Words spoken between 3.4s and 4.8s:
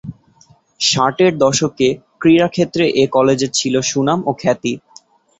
ছিল সুনাম ও খ্যাতি।